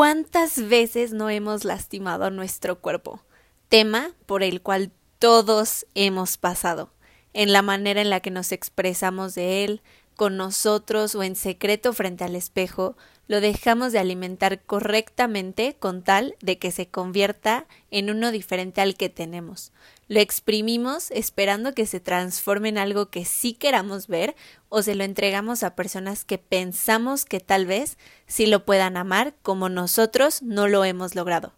[0.00, 3.20] ¿Cuántas veces no hemos lastimado nuestro cuerpo?
[3.68, 6.90] Tema por el cual todos hemos pasado,
[7.34, 9.82] en la manera en la que nos expresamos de él,
[10.16, 12.96] con nosotros o en secreto frente al espejo,
[13.30, 18.96] lo dejamos de alimentar correctamente con tal de que se convierta en uno diferente al
[18.96, 19.70] que tenemos.
[20.08, 24.34] Lo exprimimos esperando que se transforme en algo que sí queramos ver
[24.68, 29.36] o se lo entregamos a personas que pensamos que tal vez sí lo puedan amar
[29.42, 31.52] como nosotros no lo hemos logrado.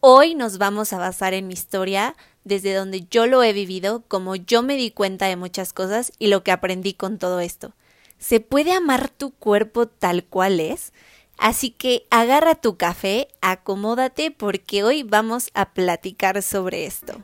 [0.00, 4.36] Hoy nos vamos a basar en mi historia desde donde yo lo he vivido, como
[4.36, 7.72] yo me di cuenta de muchas cosas y lo que aprendí con todo esto.
[8.18, 10.92] ¿Se puede amar tu cuerpo tal cual es?
[11.38, 17.22] Así que agarra tu café, acomódate porque hoy vamos a platicar sobre esto.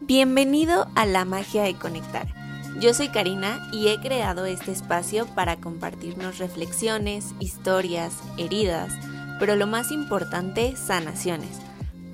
[0.00, 2.44] Bienvenido a la magia de conectar
[2.80, 8.92] yo soy Karina y he creado este espacio para compartirnos reflexiones, historias, heridas,
[9.38, 11.60] pero lo más importante, sanaciones,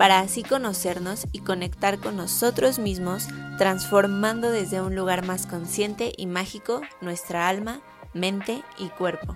[0.01, 6.25] para así conocernos y conectar con nosotros mismos, transformando desde un lugar más consciente y
[6.25, 7.83] mágico nuestra alma,
[8.15, 9.35] mente y cuerpo.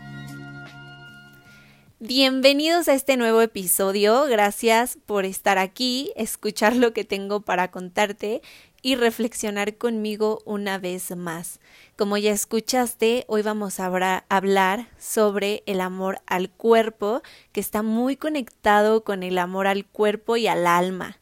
[2.01, 8.41] Bienvenidos a este nuevo episodio, gracias por estar aquí, escuchar lo que tengo para contarte
[8.85, 11.59] y reflexionar conmigo una vez más.
[11.97, 13.87] Como ya escuchaste, hoy vamos a
[14.29, 20.37] hablar sobre el amor al cuerpo, que está muy conectado con el amor al cuerpo
[20.37, 21.19] y al alma.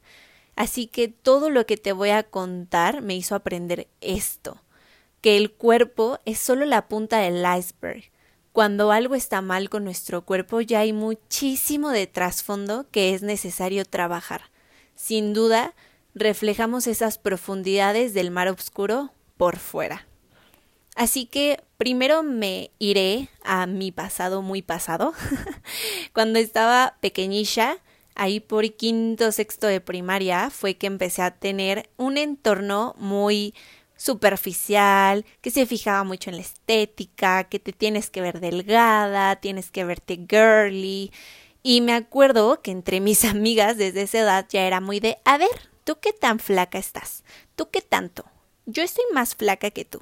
[0.57, 4.61] Así que todo lo que te voy a contar me hizo aprender esto,
[5.21, 8.11] que el cuerpo es solo la punta del iceberg.
[8.51, 13.85] Cuando algo está mal con nuestro cuerpo ya hay muchísimo de trasfondo que es necesario
[13.85, 14.51] trabajar.
[14.97, 15.75] Sin duda,
[16.15, 20.07] reflejamos esas profundidades del mar oscuro por fuera.
[20.95, 25.15] Así que primero me iré a mi pasado muy pasado.
[26.13, 27.79] Cuando estaba pequeñilla,
[28.15, 33.55] ahí por quinto, sexto de primaria, fue que empecé a tener un entorno muy
[33.97, 39.71] superficial, que se fijaba mucho en la estética, que te tienes que ver delgada, tienes
[39.71, 41.13] que verte girly.
[41.63, 45.39] Y me acuerdo que entre mis amigas desde esa edad ya era muy de, a
[45.39, 47.25] ver, ¿Tú qué tan flaca estás?
[47.57, 48.25] ¿Tú qué tanto?
[48.67, 50.01] Yo estoy más flaca que tú.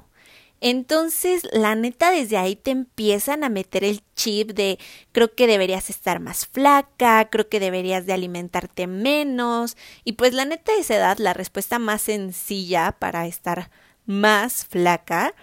[0.63, 4.77] Entonces, la neta, desde ahí te empiezan a meter el chip de
[5.11, 9.75] creo que deberías estar más flaca, creo que deberías de alimentarte menos.
[10.03, 13.71] Y pues la neta, de esa edad, la respuesta más sencilla para estar
[14.05, 15.33] más flaca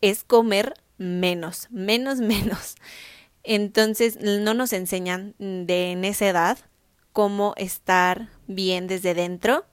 [0.00, 2.74] es comer menos, menos, menos.
[3.44, 6.58] Entonces, no nos enseñan de en esa edad
[7.12, 9.66] cómo estar bien desde dentro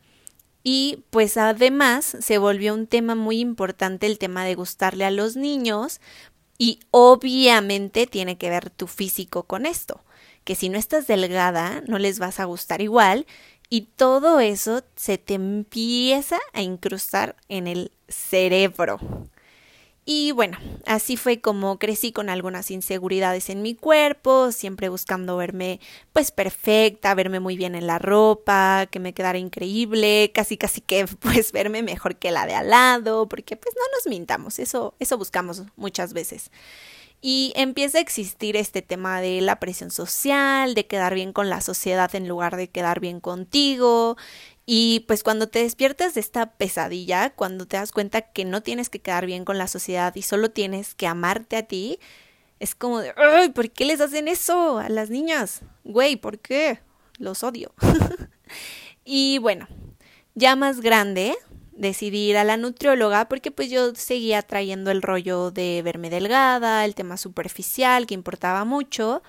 [0.64, 5.36] y pues además se volvió un tema muy importante el tema de gustarle a los
[5.36, 6.02] niños
[6.58, 10.04] y obviamente tiene que ver tu físico con esto,
[10.44, 13.26] que si no estás delgada no les vas a gustar igual
[13.70, 19.00] y todo eso se te empieza a incrustar en el cerebro.
[20.04, 20.58] Y bueno,
[20.88, 25.80] así fue como crecí con algunas inseguridades en mi cuerpo, siempre buscando verme
[26.12, 31.06] pues perfecta, verme muy bien en la ropa, que me quedara increíble, casi casi que
[31.20, 35.18] pues verme mejor que la de al lado, porque pues no nos mintamos, eso eso
[35.20, 36.50] buscamos muchas veces.
[37.24, 41.62] Y empieza a existir este tema de la presión social, de quedar bien con la
[41.62, 44.18] sociedad en lugar de quedar bien contigo,
[44.66, 48.90] y pues cuando te despiertas de esta pesadilla, cuando te das cuenta que no tienes
[48.90, 52.00] que quedar bien con la sociedad y solo tienes que amarte a ti,
[52.60, 53.14] es como de.
[53.54, 55.62] ¿Por qué les hacen eso a las niñas?
[55.84, 56.80] Güey, ¿por qué?
[57.18, 57.74] Los odio.
[59.04, 59.68] y bueno,
[60.36, 61.36] ya más grande,
[61.72, 66.86] decidí ir a la nutrióloga porque pues yo seguía trayendo el rollo de verme delgada,
[66.86, 69.24] el tema superficial que importaba mucho.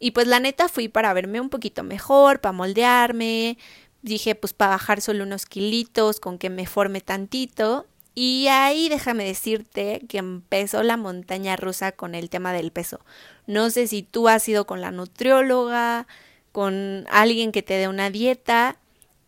[0.00, 3.58] Y pues la neta fui para verme un poquito mejor, para moldearme,
[4.04, 7.86] dije, pues para bajar solo unos kilitos, con que me forme tantito.
[8.14, 13.00] Y ahí déjame decirte que empezó la montaña rusa con el tema del peso.
[13.46, 16.06] No sé si tú has ido con la nutrióloga,
[16.52, 18.76] con alguien que te dé una dieta.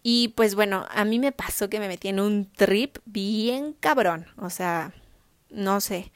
[0.02, 4.26] Y pues bueno, a mí me pasó que me metí en un trip bien cabrón.
[4.36, 4.92] O sea,
[5.50, 6.12] no sé.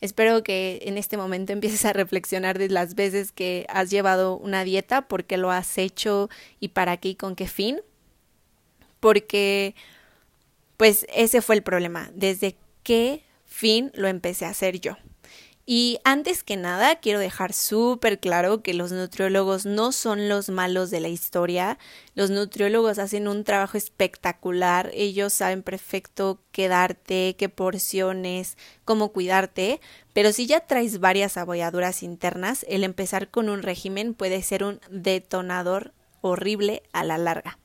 [0.00, 4.64] Espero que en este momento empieces a reflexionar de las veces que has llevado una
[4.64, 6.28] dieta, por qué lo has hecho
[6.60, 7.80] y para qué y con qué fin
[9.02, 9.74] porque
[10.76, 14.96] pues ese fue el problema, desde qué fin lo empecé a hacer yo.
[15.66, 20.90] Y antes que nada, quiero dejar súper claro que los nutriólogos no son los malos
[20.90, 21.78] de la historia.
[22.14, 24.90] Los nutriólogos hacen un trabajo espectacular.
[24.92, 29.80] Ellos saben perfecto qué darte, qué porciones, cómo cuidarte.
[30.12, 34.80] Pero si ya traes varias abolladuras internas, el empezar con un régimen puede ser un
[34.90, 37.58] detonador horrible a la larga.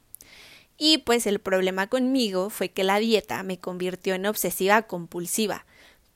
[0.77, 5.65] Y pues el problema conmigo fue que la dieta me convirtió en obsesiva compulsiva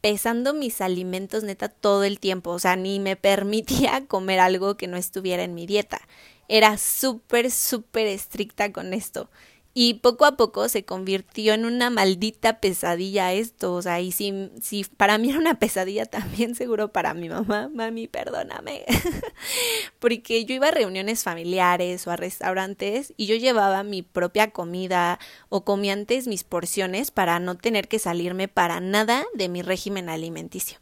[0.01, 4.87] pesando mis alimentos neta todo el tiempo, o sea, ni me permitía comer algo que
[4.87, 6.01] no estuviera en mi dieta.
[6.47, 9.29] Era súper, súper estricta con esto.
[9.73, 14.51] Y poco a poco se convirtió en una maldita pesadilla esto, o sea, y si,
[14.61, 18.83] si para mí era una pesadilla, también seguro para mi mamá, mami, perdóname,
[19.99, 25.19] porque yo iba a reuniones familiares o a restaurantes y yo llevaba mi propia comida
[25.47, 30.09] o comía antes mis porciones para no tener que salirme para nada de mi régimen
[30.09, 30.79] alimenticio.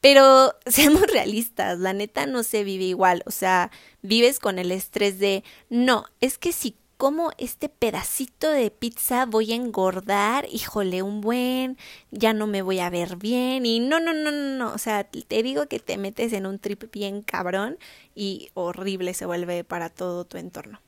[0.00, 5.18] Pero seamos realistas, la neta no se vive igual, o sea, vives con el estrés
[5.18, 11.20] de, no, es que si como este pedacito de pizza voy a engordar, híjole, un
[11.20, 11.78] buen,
[12.10, 15.04] ya no me voy a ver bien y no, no, no, no, no, o sea,
[15.04, 17.78] te digo que te metes en un trip bien cabrón
[18.16, 20.80] y horrible se vuelve para todo tu entorno.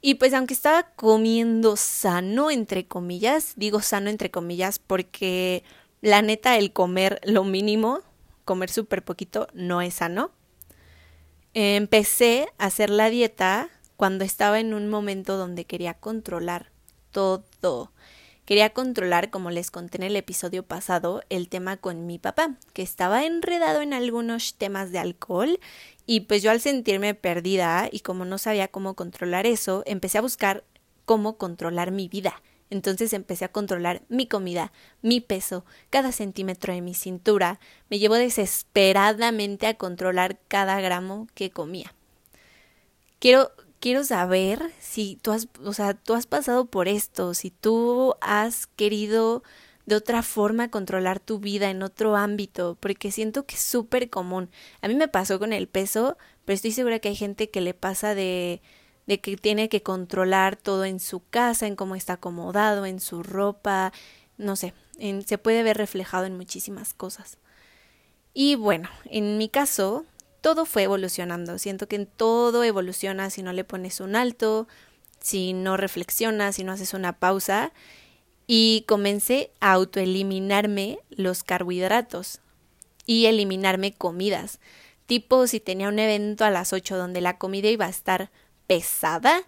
[0.00, 5.62] Y pues aunque estaba comiendo sano, entre comillas, digo sano entre comillas porque
[6.00, 8.00] la neta el comer lo mínimo,
[8.44, 10.32] comer súper poquito, no es sano.
[11.54, 16.70] Empecé a hacer la dieta cuando estaba en un momento donde quería controlar
[17.10, 17.90] todo.
[18.44, 22.82] Quería controlar, como les conté en el episodio pasado, el tema con mi papá, que
[22.82, 25.58] estaba enredado en algunos temas de alcohol
[26.06, 30.22] y pues yo al sentirme perdida y como no sabía cómo controlar eso, empecé a
[30.22, 30.62] buscar
[31.04, 32.40] cómo controlar mi vida.
[32.70, 34.70] Entonces empecé a controlar mi comida,
[35.02, 37.58] mi peso, cada centímetro de mi cintura.
[37.90, 41.92] Me llevó desesperadamente a controlar cada gramo que comía.
[43.18, 43.50] Quiero
[43.80, 48.66] quiero saber si tú has, o sea, tú has pasado por esto, si tú has
[48.66, 49.42] querido
[49.86, 54.50] de otra forma controlar tu vida en otro ámbito, porque siento que es súper común.
[54.82, 57.74] A mí me pasó con el peso, pero estoy segura que hay gente que le
[57.74, 58.60] pasa de
[59.08, 63.22] de que tiene que controlar todo en su casa, en cómo está acomodado, en su
[63.22, 63.90] ropa,
[64.36, 64.74] no sé,
[65.24, 67.38] se puede ver reflejado en muchísimas cosas.
[68.34, 70.04] Y bueno, en mi caso,
[70.40, 71.58] todo fue evolucionando.
[71.58, 74.68] Siento que en todo evoluciona si no le pones un alto,
[75.20, 77.72] si no reflexionas, si no haces una pausa.
[78.46, 82.40] Y comencé a autoeliminarme los carbohidratos
[83.04, 84.60] y eliminarme comidas.
[85.06, 88.30] Tipo, si tenía un evento a las 8 donde la comida iba a estar
[88.66, 89.42] pesada,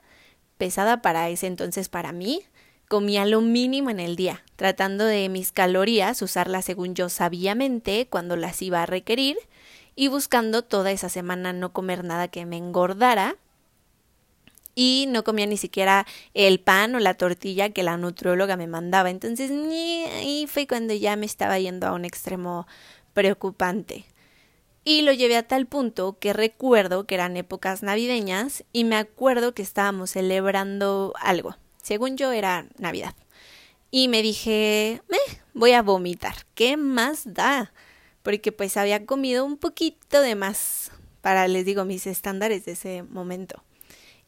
[0.57, 2.43] pesada para ese entonces para mí,
[2.89, 8.37] comía lo mínimo en el día, tratando de mis calorías usarlas según yo sabiamente cuando
[8.37, 9.37] las iba a requerir
[10.01, 13.37] y buscando toda esa semana no comer nada que me engordara
[14.75, 19.11] y no comía ni siquiera el pan o la tortilla que la nutrióloga me mandaba.
[19.11, 22.67] Entonces, ahí fue cuando ya me estaba yendo a un extremo
[23.13, 24.07] preocupante.
[24.85, 29.53] Y lo llevé a tal punto que recuerdo que eran épocas navideñas y me acuerdo
[29.53, 31.59] que estábamos celebrando algo.
[31.83, 33.15] Según yo era Navidad.
[33.91, 35.03] Y me dije,
[35.53, 36.47] voy a vomitar.
[36.55, 37.71] ¿Qué más da?
[38.23, 40.91] Porque pues había comido un poquito de más
[41.21, 43.63] para, les digo, mis estándares de ese momento.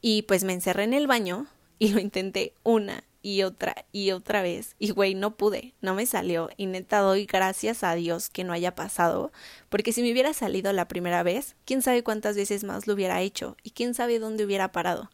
[0.00, 1.46] Y pues me encerré en el baño
[1.78, 4.74] y lo intenté una y otra y otra vez.
[4.78, 6.50] Y güey, no pude, no me salió.
[6.56, 9.32] Y neta doy gracias a Dios que no haya pasado,
[9.68, 13.20] porque si me hubiera salido la primera vez, quién sabe cuántas veces más lo hubiera
[13.20, 15.10] hecho y quién sabe dónde hubiera parado.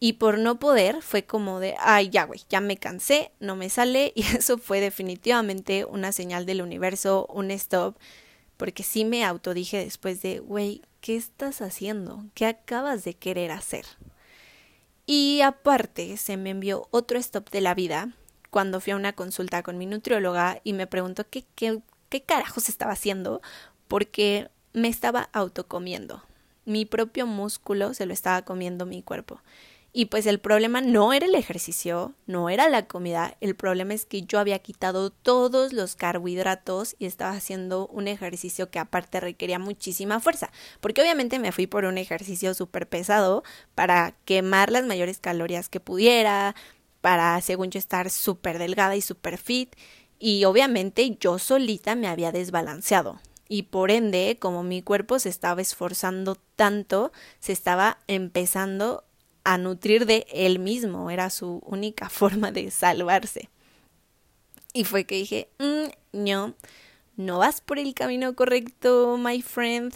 [0.00, 3.68] Y por no poder fue como de, ay, ya, güey, ya me cansé, no me
[3.68, 4.12] sale.
[4.16, 7.96] Y eso fue definitivamente una señal del universo, un stop.
[8.56, 12.24] Porque sí me autodije después de, güey, ¿qué estás haciendo?
[12.34, 13.86] ¿Qué acabas de querer hacer?
[15.06, 18.12] Y aparte se me envió otro stop de la vida
[18.50, 22.68] cuando fui a una consulta con mi nutrióloga y me preguntó qué, qué, qué carajos
[22.68, 23.40] estaba haciendo
[23.86, 26.22] porque me estaba autocomiendo.
[26.64, 29.40] Mi propio músculo se lo estaba comiendo mi cuerpo.
[29.92, 34.04] Y pues el problema no era el ejercicio, no era la comida, el problema es
[34.04, 39.58] que yo había quitado todos los carbohidratos y estaba haciendo un ejercicio que aparte requería
[39.58, 43.42] muchísima fuerza, porque obviamente me fui por un ejercicio súper pesado
[43.74, 46.54] para quemar las mayores calorías que pudiera,
[47.00, 49.74] para según yo estar súper delgada y súper fit,
[50.18, 53.20] y obviamente yo solita me había desbalanceado.
[53.48, 59.04] Y por ende, como mi cuerpo se estaba esforzando tanto, se estaba empezando
[59.44, 63.48] a nutrir de él mismo, era su única forma de salvarse.
[64.72, 66.54] Y fue que dije, mm, no,
[67.16, 69.94] no vas por el camino correcto, my friend.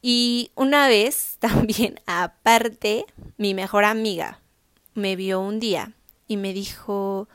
[0.00, 3.06] Y una vez también, aparte,
[3.36, 4.40] mi mejor amiga
[4.94, 5.94] me vio un día
[6.28, 7.28] y me dijo,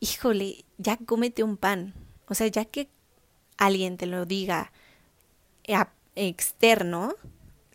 [0.00, 1.94] híjole, ya cómete un pan.
[2.28, 2.88] O sea, ya que
[3.56, 4.72] alguien te lo diga
[6.14, 7.14] externo,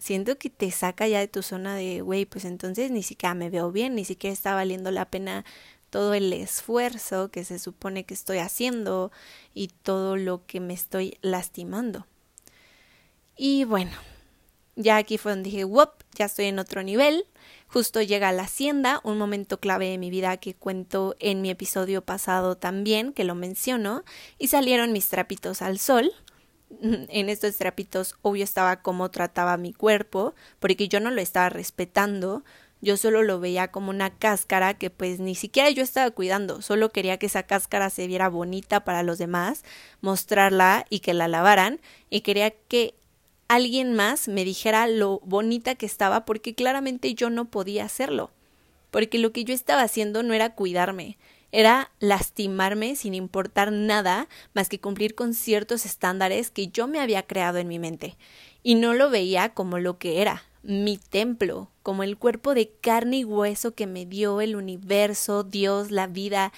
[0.04, 3.50] siento que te saca ya de tu zona de, güey, pues entonces ni siquiera me
[3.50, 5.46] veo bien, ni siquiera está valiendo la pena
[5.90, 9.14] todo el esfuerzo que se supone que estoy haciendo
[9.54, 12.06] y todo lo que me estoy lastimando.
[13.38, 13.94] Y bueno,
[14.76, 17.26] ya aquí fue donde dije, wop, ya estoy en otro nivel.
[17.68, 22.04] Justo llega la hacienda, un momento clave de mi vida que cuento en mi episodio
[22.04, 24.04] pasado también, que lo menciono,
[24.38, 26.12] y salieron mis trapitos al sol.
[27.10, 32.44] En estos trapitos, obvio, estaba cómo trataba mi cuerpo, porque yo no lo estaba respetando,
[32.82, 36.90] yo solo lo veía como una cáscara que pues ni siquiera yo estaba cuidando, solo
[36.92, 39.64] quería que esa cáscara se viera bonita para los demás,
[40.02, 42.96] mostrarla y que la lavaran, y quería que
[43.48, 48.32] alguien más me dijera lo bonita que estaba porque claramente yo no podía hacerlo,
[48.92, 51.18] porque lo que yo estaba haciendo no era cuidarme,
[51.54, 57.24] era lastimarme sin importar nada más que cumplir con ciertos estándares que yo me había
[57.24, 58.18] creado en mi mente,
[58.64, 63.20] y no lo veía como lo que era, mi templo, como el cuerpo de carne
[63.20, 66.52] y hueso que me dio el universo, Dios, la vida,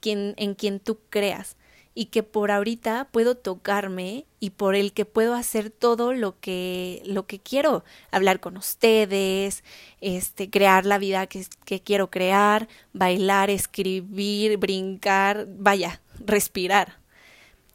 [0.00, 1.56] quien, en quien tú creas
[1.94, 7.02] y que por ahorita puedo tocarme y por el que puedo hacer todo lo que
[7.04, 9.64] lo que quiero, hablar con ustedes,
[10.00, 16.98] este crear la vida que, que quiero crear, bailar, escribir, brincar, vaya, respirar.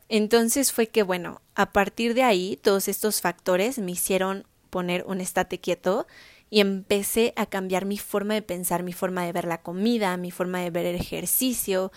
[0.07, 5.21] Entonces fue que bueno, a partir de ahí todos estos factores me hicieron poner un
[5.21, 6.07] estate quieto
[6.49, 10.31] y empecé a cambiar mi forma de pensar, mi forma de ver la comida, mi
[10.31, 11.91] forma de ver el ejercicio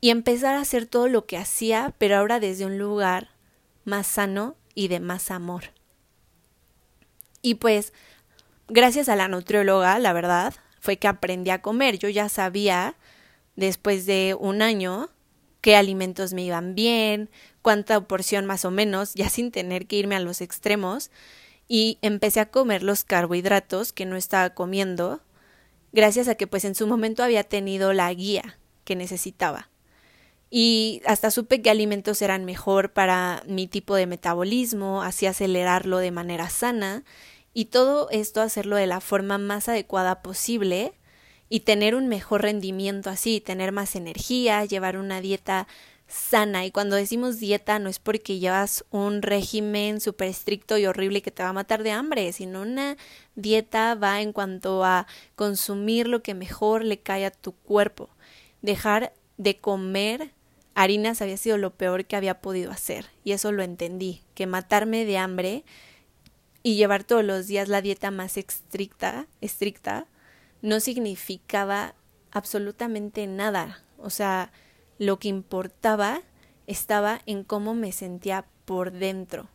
[0.00, 3.30] y empezar a hacer todo lo que hacía, pero ahora desde un lugar
[3.84, 5.64] más sano y de más amor.
[7.42, 7.92] Y pues,
[8.68, 11.98] gracias a la nutrióloga, la verdad, fue que aprendí a comer.
[11.98, 12.96] Yo ya sabía,
[13.56, 15.10] después de un año,
[15.60, 17.30] qué alimentos me iban bien,
[17.62, 21.10] cuánta porción más o menos, ya sin tener que irme a los extremos,
[21.68, 25.20] y empecé a comer los carbohidratos que no estaba comiendo,
[25.92, 29.69] gracias a que pues en su momento había tenido la guía que necesitaba
[30.50, 36.10] y hasta supe qué alimentos eran mejor para mi tipo de metabolismo, así acelerarlo de
[36.10, 37.04] manera sana
[37.54, 40.92] y todo esto hacerlo de la forma más adecuada posible
[41.48, 45.66] y tener un mejor rendimiento así, tener más energía, llevar una dieta
[46.06, 46.64] sana.
[46.64, 51.30] Y cuando decimos dieta no es porque llevas un régimen súper estricto y horrible que
[51.30, 52.96] te va a matar de hambre, sino una
[53.34, 58.10] dieta va en cuanto a consumir lo que mejor le cae a tu cuerpo,
[58.62, 60.32] dejar de comer
[60.82, 65.04] harinas había sido lo peor que había podido hacer, y eso lo entendí, que matarme
[65.04, 65.64] de hambre
[66.62, 70.06] y llevar todos los días la dieta más estricta, estricta,
[70.62, 71.94] no significaba
[72.30, 73.82] absolutamente nada.
[73.98, 74.52] O sea,
[74.98, 76.22] lo que importaba
[76.66, 79.48] estaba en cómo me sentía por dentro.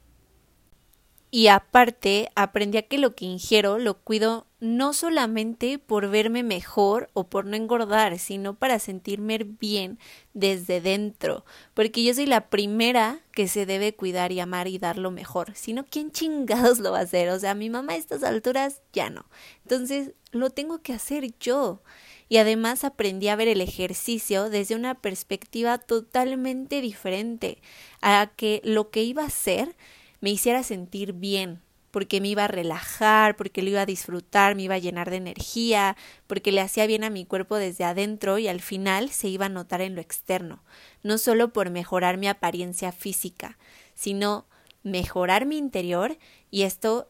[1.32, 7.10] Y aparte, aprendí a que lo que ingiero lo cuido no solamente por verme mejor
[7.14, 10.00] o por no engordar, sino para sentirme bien
[10.34, 11.46] desde dentro,
[11.76, 15.54] porque yo soy la primera que se debe cuidar y amar y dar lo mejor,
[15.56, 19.12] sino quién chingados lo va a hacer, o sea, mi mamá a estas alturas ya
[19.12, 19.28] no.
[19.64, 21.84] Entonces, lo tengo que hacer yo.
[22.28, 27.60] Y además aprendí a ver el ejercicio desde una perspectiva totalmente diferente,
[28.02, 29.76] a que lo que iba a hacer
[30.22, 31.62] me hiciera sentir bien,
[31.96, 35.16] porque me iba a relajar, porque lo iba a disfrutar, me iba a llenar de
[35.16, 35.96] energía,
[36.28, 39.50] porque le hacía bien a mi cuerpo desde adentro y al final se iba a
[39.50, 40.62] notar en lo externo,
[41.04, 43.58] no solo por mejorar mi apariencia física,
[43.94, 44.46] sino
[44.84, 46.18] mejorar mi interior
[46.52, 47.08] y esto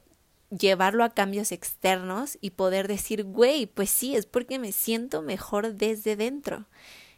[0.51, 5.73] llevarlo a cambios externos y poder decir, güey, pues sí, es porque me siento mejor
[5.73, 6.67] desde dentro.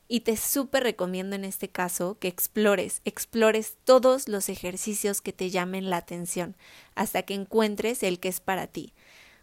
[0.08, 5.50] Y te súper recomiendo en este caso que explores, explores todos los ejercicios que te
[5.50, 6.56] llamen la atención
[6.96, 8.94] hasta que encuentres el que es para ti.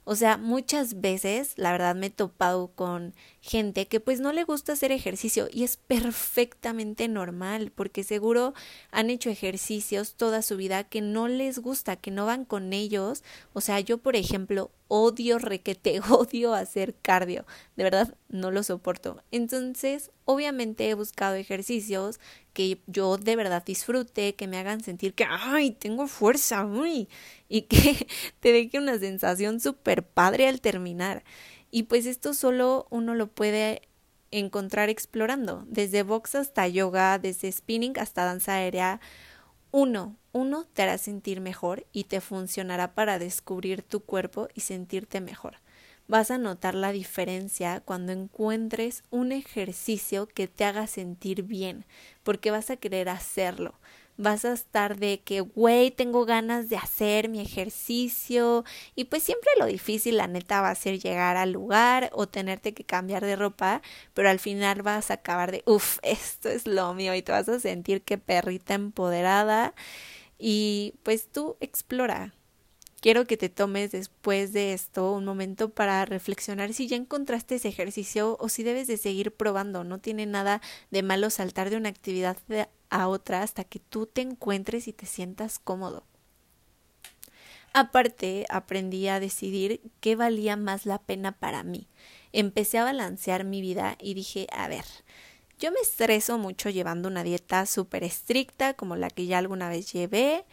[0.07, 4.45] O sea, muchas veces, la verdad, me he topado con gente que pues no le
[4.45, 8.53] gusta hacer ejercicio y es perfectamente normal porque seguro
[8.91, 13.25] han hecho ejercicios toda su vida que no les gusta, que no van con ellos.
[13.55, 17.47] O sea, yo, por ejemplo, odio requete, odio hacer cardio.
[17.77, 19.23] De verdad, no lo soporto.
[19.31, 22.21] Entonces, obviamente he buscado ejercicios
[22.53, 27.09] que yo de verdad disfrute, que me hagan sentir que, ay, tengo fuerza, uy,
[27.49, 28.07] y que
[28.41, 31.25] te deje una sensación súper padre al terminar.
[31.71, 33.83] Y pues esto solo uno lo puede
[34.31, 39.01] encontrar explorando, desde box hasta yoga, desde spinning hasta danza aérea
[39.77, 45.21] uno, uno te hará sentir mejor y te funcionará para descubrir tu cuerpo y sentirte
[45.21, 45.57] mejor.
[46.07, 51.87] Vas a notar la diferencia cuando encuentres un ejercicio que te haga sentir bien,
[52.23, 53.75] porque vas a querer hacerlo
[54.17, 59.51] vas a estar de que, güey, tengo ganas de hacer mi ejercicio y pues siempre
[59.59, 63.37] lo difícil, la neta, va a ser llegar al lugar o tenerte que cambiar de
[63.37, 63.83] ropa,
[64.15, 67.49] pero al final vas a acabar de, uff, esto es lo mío y te vas
[67.49, 69.75] a sentir que perrita empoderada
[70.39, 72.35] y pues tú explora.
[73.05, 77.69] Quiero que te tomes después de esto un momento para reflexionar si ya encontraste ese
[77.69, 79.85] ejercicio o si debes de seguir probando.
[79.85, 82.39] No tiene nada de malo saltar de una actividad
[82.89, 86.05] a otra hasta que tú te encuentres y te sientas cómodo.
[87.75, 91.87] Aparte, aprendí a decidir qué valía más la pena para mí.
[92.33, 94.87] Empecé a balancear mi vida y dije, a ver,
[95.59, 99.93] yo me estreso mucho llevando una dieta súper estricta como la que ya alguna vez
[99.93, 100.47] llevé.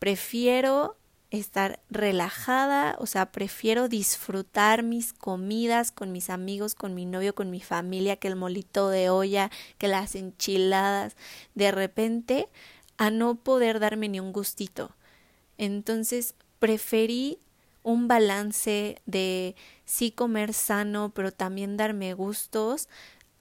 [0.00, 0.96] Prefiero
[1.32, 7.50] estar relajada, o sea, prefiero disfrutar mis comidas con mis amigos, con mi novio, con
[7.50, 11.16] mi familia, que el molito de olla, que las enchiladas,
[11.54, 12.48] de repente,
[12.98, 14.94] a no poder darme ni un gustito.
[15.56, 17.38] Entonces, preferí
[17.82, 22.88] un balance de sí comer sano, pero también darme gustos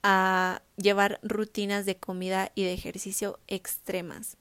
[0.01, 4.37] a llevar rutinas de comida y de ejercicio extremas.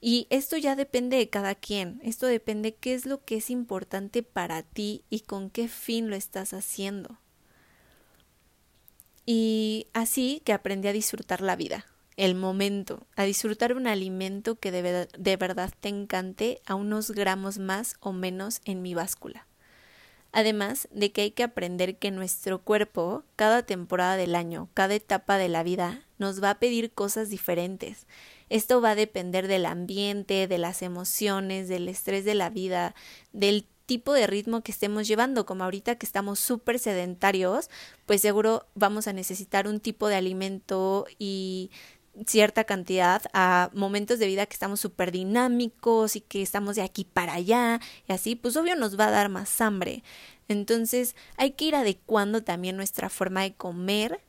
[0.00, 4.22] Y esto ya depende de cada quien, esto depende qué es lo que es importante
[4.22, 7.18] para ti y con qué fin lo estás haciendo.
[9.26, 11.84] Y así que aprendí a disfrutar la vida,
[12.16, 17.58] el momento, a disfrutar un alimento que de, de verdad te encante a unos gramos
[17.58, 19.46] más o menos en mi báscula.
[20.30, 25.38] Además de que hay que aprender que nuestro cuerpo, cada temporada del año, cada etapa
[25.38, 28.06] de la vida, nos va a pedir cosas diferentes
[28.48, 32.94] esto va a depender del ambiente, de las emociones, del estrés de la vida,
[33.32, 37.70] del tipo de ritmo que estemos llevando, como ahorita que estamos súper sedentarios,
[38.04, 41.70] pues seguro vamos a necesitar un tipo de alimento y
[42.26, 47.04] cierta cantidad a momentos de vida que estamos súper dinámicos y que estamos de aquí
[47.04, 50.02] para allá y así, pues obvio nos va a dar más hambre.
[50.48, 54.20] Entonces hay que ir adecuando también nuestra forma de comer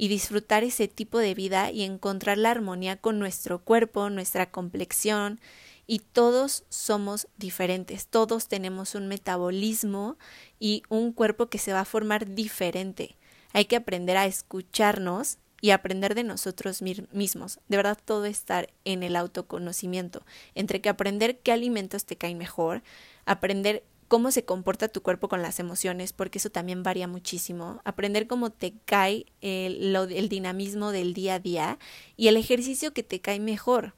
[0.00, 5.40] y disfrutar ese tipo de vida y encontrar la armonía con nuestro cuerpo, nuestra complexión.
[5.86, 10.16] Y todos somos diferentes, todos tenemos un metabolismo
[10.58, 13.18] y un cuerpo que se va a formar diferente.
[13.52, 17.60] Hay que aprender a escucharnos y aprender de nosotros mismos.
[17.68, 22.82] De verdad, todo estar en el autoconocimiento, entre que aprender qué alimentos te caen mejor,
[23.26, 27.80] aprender cómo se comporta tu cuerpo con las emociones, porque eso también varía muchísimo.
[27.84, 31.78] Aprender cómo te cae el, el dinamismo del día a día
[32.16, 33.94] y el ejercicio que te cae mejor.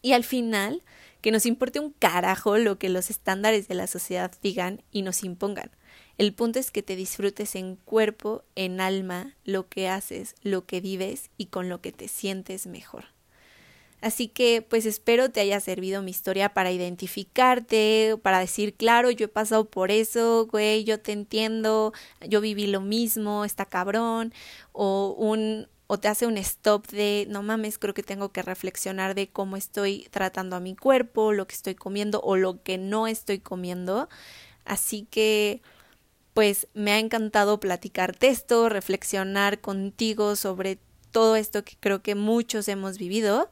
[0.00, 0.82] Y al final,
[1.20, 5.22] que nos importe un carajo lo que los estándares de la sociedad digan y nos
[5.22, 5.70] impongan.
[6.16, 10.80] El punto es que te disfrutes en cuerpo, en alma, lo que haces, lo que
[10.80, 13.04] vives y con lo que te sientes mejor.
[14.02, 19.26] Así que pues espero te haya servido mi historia para identificarte, para decir, claro, yo
[19.26, 21.92] he pasado por eso, güey, yo te entiendo,
[22.28, 24.34] yo viví lo mismo, está cabrón,
[24.72, 29.14] o un o te hace un stop de, no mames, creo que tengo que reflexionar
[29.14, 33.06] de cómo estoy tratando a mi cuerpo, lo que estoy comiendo o lo que no
[33.06, 34.08] estoy comiendo.
[34.64, 35.62] Así que
[36.34, 40.78] pues me ha encantado platicarte esto, reflexionar contigo sobre
[41.12, 43.50] todo esto que creo que muchos hemos vivido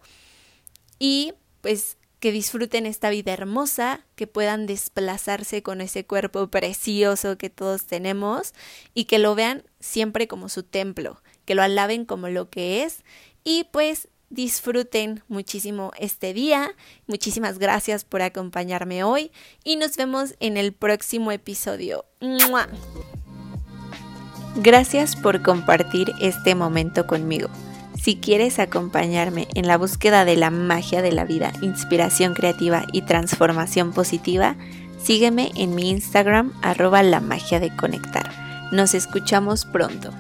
[1.01, 7.51] y pues que disfruten esta vida hermosa, que puedan desplazarse con ese cuerpo precioso que
[7.51, 8.53] todos tenemos
[8.95, 13.03] y que lo vean siempre como su templo, que lo alaben como lo que es
[13.43, 16.75] y pues disfruten muchísimo este día.
[17.07, 19.33] Muchísimas gracias por acompañarme hoy
[19.65, 22.05] y nos vemos en el próximo episodio.
[24.57, 27.49] Gracias por compartir este momento conmigo.
[28.01, 33.03] Si quieres acompañarme en la búsqueda de la magia de la vida, inspiración creativa y
[33.03, 34.57] transformación positiva,
[35.03, 38.33] sígueme en mi Instagram arroba la magia de conectar.
[38.73, 40.15] Nos escuchamos pronto.